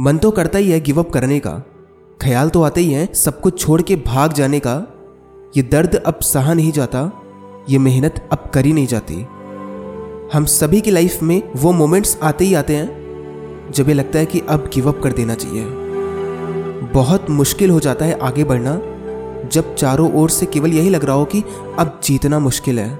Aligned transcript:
मन 0.00 0.18
तो 0.18 0.30
करता 0.30 0.58
ही 0.58 0.70
है 0.70 0.80
गिवअप 0.80 1.10
करने 1.10 1.38
का। 1.40 1.50
ख्याल 2.20 2.48
तो 2.48 2.62
आते 2.62 2.80
ही 2.80 2.92
है, 2.92 3.14
सब 3.14 3.40
कुछ 3.40 3.60
छोड़ 3.60 3.82
के 3.82 3.96
भाग 3.96 4.32
जाने 4.32 4.60
का। 4.60 4.74
ये 5.56 5.62
दर्द 5.62 5.94
अब 5.96 6.20
सहा 6.20 6.54
नहीं 6.54 6.72
जाता, 6.72 7.10
ये 7.70 7.78
मेहनत 7.78 8.28
अब 8.32 8.50
करी 8.54 8.72
नहीं 8.72 8.86
जाती। 8.86 9.14
हम 10.32 10.44
सभी 10.44 10.80
की 10.80 10.90
लाइफ 10.90 11.22
में 11.22 11.42
वो 11.56 11.72
मोमेंट्स 11.72 12.18
आते 12.22 12.44
ही 12.44 12.54
आते 12.54 12.76
हैं, 12.76 13.72
जब 13.72 13.88
ये 13.88 13.94
लगता 13.94 14.18
है 14.18 14.26
कि 14.26 14.40
अब 14.48 14.70
गिवअप 14.74 15.00
कर 15.02 15.12
देना 15.12 15.34
चाहिए। 15.34 15.64
बहुत 16.94 17.30
मुश्किल 17.30 17.70
हो 17.70 17.80
जाता 17.80 18.04
है 18.04 18.18
आगे 18.18 18.44
बढ़ना, 18.44 18.80
जब 19.48 19.74
चारों 19.74 20.12
ओर 20.12 20.30
से 20.30 20.46
केवल 20.46 20.72
यही 20.72 20.90
लग 20.90 21.04
रहा 21.04 21.16
हो 21.16 21.24
कि 21.24 21.44
अब 21.78 22.00
जीतना 22.04 22.38
मुश्किल 22.38 22.78
है। 22.78 22.98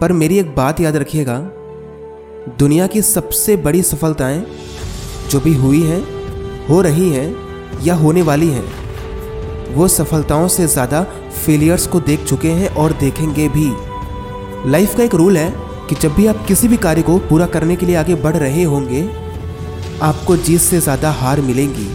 पर 0.00 0.12
मेरी 0.12 0.38
एक 0.38 0.54
बात 0.54 0.80
याद 0.80 0.96
रखिएगा, 0.96 1.38
दुनिया 2.58 2.86
की 2.86 3.02
सबसे 3.02 3.56
बड़ी 3.56 3.82
सफलताएँ 3.82 4.46
जो 5.30 5.40
भी 5.40 5.54
हुई 5.54 5.82
हैं, 5.82 6.02
हो 6.68 6.80
रही 6.80 7.10
हैं 7.10 7.82
या 7.82 7.94
होने 7.94 8.22
वाली 8.22 8.48
हैं, 8.48 8.64
वो 9.74 9.88
सफलताओं 9.88 10.48
से 10.48 10.66
ज़्यादा 10.66 11.02
फेलियर्स 11.36 11.86
को 11.86 12.00
देख 12.00 12.24
चुके 12.24 12.50
हैं 12.50 12.68
और 12.74 12.92
देखेंगे 12.92 13.48
भी। 13.48 13.70
लाइफ 14.70 14.96
का 14.96 15.02
एक 15.02 15.14
रूल 15.14 15.36
है 15.36 15.52
कि 15.88 15.94
जब 15.94 16.14
भी 16.14 16.26
आप 16.26 16.44
किसी 16.46 16.68
भी 16.68 16.76
कार्य 16.76 17.02
को 17.02 17.18
पूरा 17.20 17.46
करने 17.46 17.76
के 17.76 17.86
लिए 17.86 17.96
आगे 17.96 18.14
बढ़ 18.16 18.36
रहे 18.36 18.62
होंगे, 18.64 19.02
आपको 20.02 20.36
जीत 20.36 20.60
से 20.60 20.80
ज़्यादा 20.80 21.10
हार 21.12 21.40
मिलेंगी। 21.40 21.88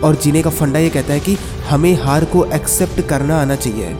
और 0.00 0.16
जीने 0.16 0.42
का 0.42 0.50
फंडा 0.50 0.78
ये 0.78 0.90
कहता 0.90 1.12
है 1.12 1.20
कि 1.20 1.36
हमें 1.70 1.94
हार 1.94 2.24
को 2.24 2.44
एक्सेप्ट 2.54 3.00
करना 3.08 3.40
आना 3.40 3.56
चाहिए 3.56 3.94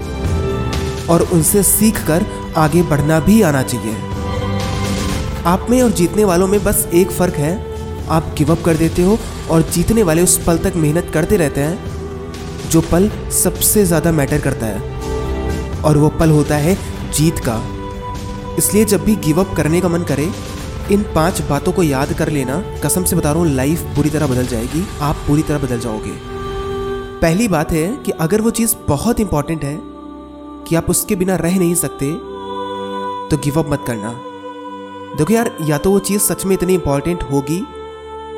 और 1.06 1.22
उनसे 1.33 1.62
सीख 1.62 2.06
कर 2.06 2.27
आगे 2.56 2.83
बढ़ना 2.83 3.20
भी 3.20 3.41
आना 3.42 3.62
चाहिए। 3.62 3.97
आप 5.47 5.66
में 5.70 5.80
और 5.83 5.91
जीतने 5.92 6.25
वालों 6.25 6.47
में 6.48 6.62
बस 6.64 6.88
एक 6.95 7.11
फ़र्क 7.11 7.34
है 7.34 7.52
आप 8.10 8.34
गिव 8.38 8.52
अप 8.52 8.62
कर 8.64 8.77
देते 8.77 9.02
हो 9.02 9.19
और 9.50 9.62
जीतने 9.70 10.02
वाले 10.02 10.23
उस 10.23 10.37
पल 10.45 10.59
तक 10.59 10.77
मेहनत 10.77 11.11
करते 11.14 11.36
रहते 11.36 11.61
हैं, 11.61 12.69
जो 12.70 12.80
पल 12.83 13.11
सबसे 13.34 13.84
ज़्यादा 13.84 14.12
मैटर 14.12 14.41
करता 14.41 14.66
है। 14.66 15.83
और 15.83 15.98
वो 15.98 16.08
पल 16.11 16.31
होता 16.31 16.56
है 16.56 16.77
जीत 17.12 17.38
का। 17.48 17.61
इसलिए 18.58 18.84
जब 18.84 19.05
भी 19.05 19.14
गिव 19.19 19.41
अप 19.41 19.55
करने 19.56 19.81
का 19.81 19.88
मन 19.88 20.03
करे, 20.05 20.31
इन 20.92 21.03
पाँच 21.14 21.41
बातों 21.42 21.72
को 21.72 21.83
याद 21.83 22.12
कर 22.12 22.28
लेना। 22.28 22.62
कसम 22.84 23.05
से 23.05 23.16
बता 23.16 23.33
रहा 23.33 23.42
हूँ 23.42 23.50
लाइफ 23.50 23.83
पूरी 23.97 24.11
तरह 24.11 24.27
बदल 24.27 24.47
जाएगी, 24.47 24.84
आप 25.00 25.16
पूरी 25.27 25.42
तरह 25.42 25.58
बदल 25.58 25.81
जाओगे। 25.81 26.12
पहली 27.20 27.48
बात 27.48 27.72
है 27.72 27.86
कि 27.97 28.12
अगर 28.20 28.41
वो 28.41 28.50
चीज़ 28.53 28.75
बहुत 28.88 29.20
इंपॉर्टेंट 29.20 29.64
है, 29.64 29.78
कि 30.61 30.77
आप 30.77 30.91
उसके 30.91 31.16
बिना 31.16 31.36
रह 31.36 31.58
नहीं 31.58 31.75
सकते 31.77 32.12
तो 33.31 33.36
गिव 33.44 33.58
अप 33.58 33.70
मत 33.70 33.84
करना। 33.86 34.12
देखो 35.16 35.33
यार, 35.33 35.50
या 35.62 35.78
तो 35.78 35.91
वो 35.91 35.98
चीज़ 36.00 36.22
सच 36.22 36.44
में 36.44 36.55
इतनी 36.55 36.75
इंपॉर्टेंट 36.75 37.22
होगी 37.22 37.62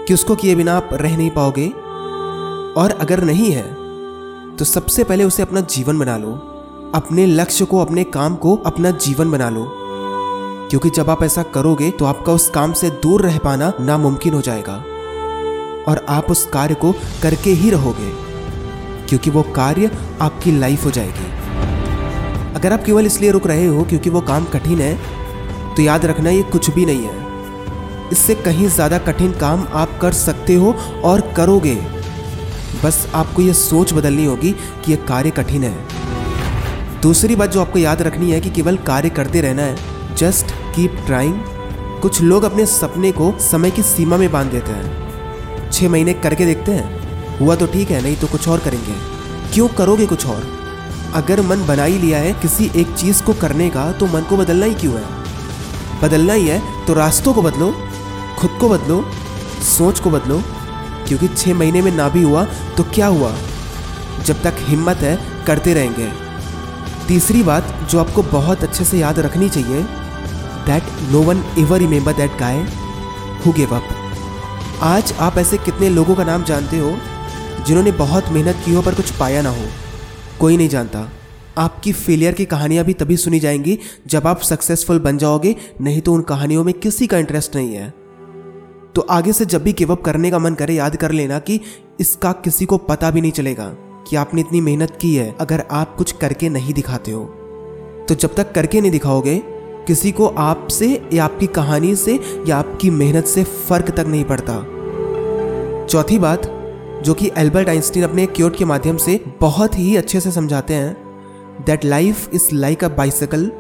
कि 0.09 0.15
उसको 0.15 0.35
किए 0.35 0.55
बिना 0.55 0.77
आप 0.77 0.89
रह 0.93 1.17
नहीं 1.17 1.31
पाओगे? 1.31 1.69
और 2.77 2.97
अगर 3.01 3.23
नहीं 3.25 3.51
है 3.53 3.63
तो 4.57 4.65
सबसे 4.65 5.05
पहले 5.05 5.25
उसे 5.25 5.43
अपना 5.43 5.61
जीवन 5.61 5.99
बना 5.99 6.17
लो। 6.17 6.33
अपने 6.95 7.27
लक्ष्य 7.27 7.65
को, 7.65 7.79
अपने 7.79 8.05
काम 8.05 8.35
को 8.37 8.55
अपना 8.57 8.91
जीवन 8.91 9.31
बना 9.31 9.49
लो। 9.51 9.67
क्योंकि 10.71 10.91
जब 10.91 11.11
आप 11.11 11.23
ऐसा 11.23 11.43
करोगे 11.55 11.91
तो 11.91 12.05
आपका 12.05 12.33
उस 12.33 12.49
काम 12.51 12.73
से 12.73 12.91
दूर 13.03 13.23
रह 13.23 13.39
पाना 13.39 13.73
नामुमकिन 13.81 14.35
हो 14.35 14.41
जाएगा। 14.41 14.75
और 15.89 16.05
आप 16.09 16.31
उस 16.31 16.45
कार्य 16.47 16.75
को 16.75 16.93
करके 17.23 17.51
ही 17.53 17.71
रहोगे, 17.71 18.11
क्योंकि 19.09 19.31
वो 19.31 19.43
कार्य 19.55 19.91
आपकी 20.21 20.59
लाइफ 20.59 20.85
हो 20.85 20.91
जाएगी। 20.91 21.31
अगर 22.55 22.73
आप 22.73 22.85
केवल 22.85 23.07
इसलिए 23.07 23.31
रुक 23.31 23.47
रहे 23.47 23.67
हो 23.67 23.85
क्योंकि 23.85 24.11
वो 24.11 24.21
काम 24.21 24.45
कठिन 24.45 24.81
है 24.81 24.95
तो 25.75 25.83
याद 25.83 26.07
रखना 26.07 26.31
ये 26.31 26.43
कुछ 26.43 26.71
भी 26.71 26.87
नहीं 26.87 27.05
है। 27.05 27.22
इससे 28.13 28.35
कहीं 28.35 28.69
ज़्यादा 28.69 28.99
कठिन 28.99 29.33
काम 29.33 29.67
आप 29.73 29.99
कर 30.03 30.13
सकते 30.13 30.55
हो 30.55 30.73
और 31.05 31.21
करोगे। 31.37 31.75
बस 32.85 33.07
आपको 33.15 33.43
ये 33.43 33.53
सोच 33.55 33.93
बदलनी 33.93 34.25
होगी 34.25 34.53
कि 34.85 34.93
यह 34.93 35.05
कार्य 35.09 35.31
कठिन 35.31 35.65
है। 35.65 37.01
दूसरी 37.01 37.37
बात 37.37 37.51
जो 37.51 37.61
आपको 37.61 37.79
याद 37.79 38.03
रखनी 38.03 38.31
है 38.31 38.41
कि 38.41 38.51
केवल 38.51 38.77
कार्य 38.87 39.11
करते 39.11 39.41
रहना 39.41 39.63
है। 39.63 40.15
Just 40.17 40.53
keep 40.75 40.97
trying. 41.07 41.41
कुछ 42.03 42.21
लोग 42.23 42.43
अपने 42.43 42.67
सपने 42.67 43.13
को 43.13 43.33
समय 43.41 43.71
की 43.71 43.83
सीमा 43.83 44.17
में 44.17 44.31
बाँध 44.33 44.51
देते 44.51 44.73
हैं। 44.73 45.71
छः 45.71 45.89
महीने 45.89 46.13
करके 46.15 46.47
देखते 46.47 46.73
हैं। 46.73 47.39
हुआ 47.39 47.55
तो 47.57 47.67
ठीक 47.67 47.91
है, 47.91 48.03
नहीं 48.03 48.17
तो 48.17 48.27
कुछ 48.27 48.49
और 48.49 48.59
करेंगे। 48.59 48.95
क्यों 49.55 49.69
करोगे 49.69 50.07
कुछ 50.07 50.27
और? 50.27 50.43
अगर 51.15 51.41
मन 51.41 51.67
बना 51.67 51.85
ही 51.85 51.99
लिया 51.99 52.19
है 52.19 52.33
किसी 52.33 52.71
एक 52.77 52.95
चीज़ 52.95 53.23
को 53.23 53.33
करने 53.33 53.69
का 53.71 53.91
तो 53.93 54.07
मन 54.07 54.23
को 54.23 54.37
बदलना 54.37 54.67
ही 54.67 54.75
क्यों 54.75 54.95
है? 54.95 55.05
बदलना 56.03 56.33
ही 56.33 56.47
है 56.49 56.87
तो 56.87 56.95
रास्तों 56.95 57.35
को 57.35 57.43
बदलो। 57.43 57.75
खुद 58.43 58.51
को 58.61 58.69
बदलो, 58.69 59.05
सोच 59.63 60.01
को 60.01 60.11
बदलो, 60.11 60.41
क्योंकि 61.09 61.29
छः 61.29 61.55
महीने 61.55 61.83
में 61.83 61.91
ना 61.93 62.09
भी 62.09 62.23
हुआ 62.23 62.45
तो 62.77 62.85
क्या 62.85 63.07
हुआ? 63.07 63.33
जब 64.25 64.43
तक 64.43 64.55
हिम्मत 64.61 64.97
है, 64.97 65.45
करते 65.47 65.75
रहेंगे। 65.75 66.09
तीसरी 67.09 67.43
बात 67.43 67.69
जो 67.91 68.01
आपको 68.01 68.23
बहुत 68.23 68.63
अच्छे 68.65 68.85
से 68.85 68.99
याद 68.99 69.19
रखनी 69.19 69.49
चाहिए 69.49 69.83
that 70.67 70.83
no 71.13 71.23
one 71.23 71.45
ever 71.59 71.79
remember 71.79 72.13
that 72.13 72.37
guy 72.39 72.59
who 73.47 73.53
give 73.53 73.77
up 73.77 73.89
आज 74.83 75.13
आप 75.21 75.39
ऐसे 75.39 75.59
कितने 75.59 75.91
लोगों 75.91 76.15
का 76.15 76.25
नाम 76.25 76.45
जानते 76.45 76.79
हो, 76.79 76.97
जिन्होंने 77.67 77.93
बहुत 77.93 78.29
मेहनत 78.29 78.63
की 78.65 78.75
हो 78.75 78.83
पर 78.83 78.95
कुछ 78.95 79.11
पाया 79.11 79.43
ना 79.43 79.51
हो। 79.51 79.67
कोई 80.41 80.57
नहीं 80.57 80.69
जानता। 80.69 81.09
आपकी 81.59 81.93
फेलियर 81.93 82.33
की 82.33 82.45
कहानियाँ 82.45 82.85
भी 82.85 82.93
तभी 82.95 83.17
सुनी 83.17 83.41
जाएँगी 83.41 83.79
जब 84.07 84.27
आप 84.27 84.41
सक्सेसफुल 84.43 84.99
बन 84.99 85.19
जाओगे, 85.19 85.57
नहीं 85.81 86.01
तो 86.01 86.13
उन 86.13 86.23
कहानियों 86.23 86.65
में 86.65 86.75
किसी 86.75 87.07
का 87.07 87.19
इंटरेस्ट 87.19 87.57
नहीं 87.57 87.75
है। 87.75 88.02
तो 88.95 89.01
आगे 89.11 89.33
से 89.33 89.45
जब 89.45 89.63
भी 89.63 89.73
गिवअप 89.73 90.03
करने 90.03 90.31
का 90.31 90.39
मन 90.39 90.55
करे, 90.55 90.75
याद 90.75 90.97
कर 90.97 91.13
लेना 91.13 91.39
कि 91.39 91.61
इसका 92.01 92.33
किसी 92.45 92.67
को 92.67 92.79
पता 92.79 93.11
भी 93.11 93.21
नहीं 93.21 93.33
चलेगा 93.33 93.69
कि 94.09 94.17
आपने 94.17 94.41
इतनी 94.41 94.61
मेहनत 94.61 94.97
की 95.01 95.15
है, 95.15 95.35
अगर 95.41 95.65
आप 95.71 95.95
कुछ 95.97 96.13
करके 96.13 96.49
नहीं 96.49 96.75
दिखाते 96.75 97.13
हो। 97.13 97.25
तो 98.09 98.15
जब 98.15 98.35
तक 98.35 98.53
करके 98.53 98.81
नहीं 98.81 98.91
दिखाओगे, 98.91 99.41
किसी 99.87 100.13
को 100.13 100.27
आपसे 100.27 100.89
या 101.13 101.25
आपकी 101.25 101.47
कहानी 101.47 101.95
से 101.97 102.19
या 102.49 102.57
आपकी 102.57 102.91
मेहनत 102.91 103.27
से 103.27 103.45
फ़र्क 103.45 103.91
तक 103.91 104.07
नहीं 104.07 104.25
पड़ता। 104.25 104.61
चौथी 105.87 106.19
बात, 106.19 106.47
जो 107.05 107.15
कि 107.15 107.31
एल्बर्ट 107.39 107.69
आइंस्टीन 107.69 108.03
अपने 108.05 108.27
क्योट 108.27 108.57
के 108.57 108.65
माध्यम 108.65 108.97
से 108.97 109.21
बहुत 109.41 109.79
ही 109.79 109.97
अच्छे 109.97 110.21
से 110.21 110.33
समझाते 110.33 110.75
हैं 110.75 110.97
that 111.67 111.85
life 111.85 112.35
is 112.35 112.49
like 112.55 112.85
a 112.85 112.89
bicycle 112.89 113.51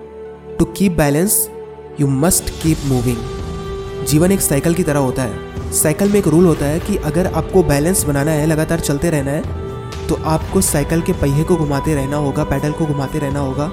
to 0.59 0.64
keep 0.76 0.93
balance 0.93 1.47
you 2.00 2.06
must 2.09 2.50
keep 2.62 2.87
moving 2.87 3.42
जीवन 4.03 4.33
एक 4.33 4.41
साइकिल 4.41 4.75
की 4.75 4.83
तरह 4.83 4.99
होता 4.99 5.23
है। 5.23 5.73
साइकिल 5.73 6.09
में 6.09 6.19
एक 6.19 6.27
रूल 6.29 6.47
होता 6.47 6.67
है 6.67 6.81
कि 6.81 6.97
अगर 6.97 7.27
आपको 7.27 7.63
बैलेंस 7.63 8.05
बनाना 8.05 8.31
है, 8.31 8.47
लगातार 8.47 8.81
चलते 8.81 9.11
रहना 9.11 9.31
है 9.31 9.61
तो 10.09 10.15
आपको 10.27 10.61
साइकिल 10.61 11.01
के 11.03 11.13
पहिए 11.13 11.45
को 11.45 11.57
घुमाते 11.57 11.95
रहना 11.95 12.17
होगा, 12.17 12.45
पैडल 12.45 12.73
को 12.73 12.87
घुमाते 12.87 13.19
रहना 13.19 13.41
होगा। 13.41 13.71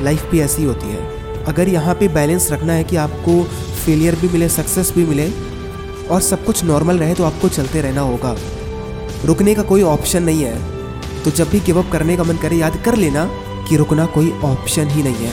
लाइफ 0.00 0.30
भी 0.30 0.40
ऐसी 0.40 0.64
होती 0.64 0.88
है। 0.88 1.44
अगर 1.44 1.68
यहाँ 1.68 1.94
पे 1.94 2.08
बैलेंस 2.08 2.50
रखना 2.52 2.72
है 2.72 2.84
कि 2.84 2.96
आपको 2.96 3.42
फेलियर 3.84 4.14
भी 4.14 4.28
मिले 4.28 4.48
सक्सेस 4.48 4.92
भी 4.96 5.04
मिले, 5.04 5.30
और 6.10 6.20
सब 6.20 6.44
कुछ 6.44 6.64
नॉर्मल 6.64 6.98
रहे 6.98 7.14
तो 7.14 7.24
आपको 7.24 7.48
चलते 7.48 7.80
रहना 7.82 8.00
होगा। 8.00 8.36
रुकने 9.24 9.54
का 9.54 9.62
कोई 9.62 9.82
ऑप्शन 9.82 10.22
नहीं 10.22 10.44
है। 10.44 11.22
तो 11.24 11.30
जब 11.30 11.48
भी 11.48 11.60
गिवअप 11.60 11.90
करने 11.92 12.16
का 12.16 12.24
मन 12.24 12.36
करे, 12.36 12.56
याद 12.56 12.76
कर 12.76 12.96
लेना 12.96 13.24
कि 13.68 13.76
रुकना 13.76 14.06
कोई 14.06 14.32
ऑप्शन 14.44 14.88
ही 14.88 15.02
नहीं 15.02 15.26
है। 15.26 15.32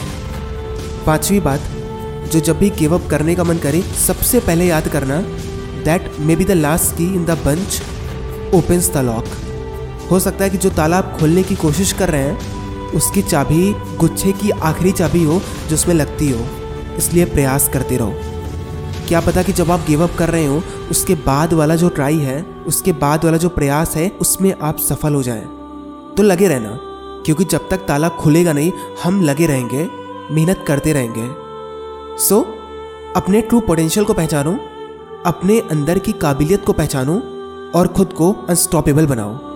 पांचवी 1.06 1.40
बात 1.40 1.60
जो 2.32 2.40
जब 2.40 2.58
भी 2.58 2.70
गिव 2.70 2.94
अप 2.94 3.10
करने 3.10 3.34
का 3.34 3.44
मन 3.44 3.58
करे, 3.58 3.82
सबसे 3.82 4.40
पहले 4.40 4.66
याद 4.66 4.88
करना 4.88 5.20
that 5.84 6.12
may 6.20 6.36
be 6.36 6.44
the 6.44 6.50
last 6.50 6.96
key 6.96 7.04
in 7.04 7.24
the 7.24 7.30
bunch 7.30 7.82
opens 8.54 8.90
the 8.90 8.96
lock 8.96 9.24
हो 10.10 10.20
सकता 10.20 10.44
है 10.44 10.50
कि 10.50 10.58
जो 10.58 10.70
ताला 10.70 10.98
आप 10.98 11.16
खोलने 11.20 11.42
की 11.42 11.54
कोशिश 11.54 11.92
कर 11.92 12.08
रहे 12.08 12.22
हैं, 12.22 12.62
उसकी 12.90 13.22
चाबी, 13.22 13.74
गुच्छे 13.96 14.32
की 14.32 14.50
आखिरी 14.50 14.92
चाबी 14.92 15.24
हो, 15.24 15.42
जो 15.68 15.74
उसमें 15.74 15.94
लगती 15.94 16.30
हो। 16.30 16.46
इसलिए 16.96 17.24
प्रयास 17.24 17.68
करते 17.68 17.96
रहो। 17.96 18.14
क्या 19.08 19.20
पता 19.20 19.42
कि 19.42 19.52
जब 19.52 19.70
आप 19.70 19.84
गिव 19.86 20.02
अप 20.02 20.16
कर 20.18 20.28
रहे 20.28 20.46
हो, 20.46 20.62
उसके 20.90 21.14
बाद 21.14 21.52
वाला 21.52 21.76
जो 21.76 21.88
ट्राई 21.88 22.18
है, 22.18 22.42
उसके 22.66 22.92
बाद 22.92 23.24
वाला 23.24 23.36
जो 23.36 23.48
प्रयास 23.48 23.96
है, 23.96 24.08
उसमें 24.20 24.54
आप 24.62 24.78
सफल 24.78 25.14
हो 25.14 25.22
जाएँ। 25.22 25.44
तो 26.16 26.22
लगे 26.22 26.48
रहना, 26.48 26.78
क्योंकि 27.26 27.44
जब 27.44 27.68
तक 27.68 27.78
ताला 27.78 28.08
खुलेगा 28.08 28.52
नहीं, 28.52 28.72
हम 29.04 29.22
लगे 29.22 29.46
रहेंगे, 29.46 29.88
मेहनत 30.30 30.64
करते 30.66 30.92
रहेंगे। 30.92 31.41
सो 32.28 32.40
so, 32.40 32.46
अपने 33.16 33.40
ट्रू 33.40 33.60
पोटेंशियल 33.60 34.06
को 34.06 34.14
पहचानो 34.14 34.52
अपने 35.26 35.60
अंदर 35.60 35.98
की 35.98 36.12
काबिलियत 36.12 36.64
को 36.64 36.72
पहचानो 36.72 37.14
और 37.74 37.88
खुद 37.88 38.12
को 38.12 38.32
अनस्टॉपेबल 38.32 39.06
बनाओ। 39.06 39.51